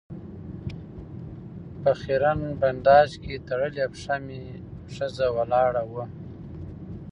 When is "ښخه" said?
4.93-5.27